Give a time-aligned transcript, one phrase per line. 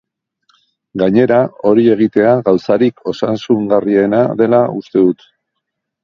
[1.01, 1.35] Gainera,
[1.71, 5.27] hori egitea gauzarik osasungarriena dela uste dut.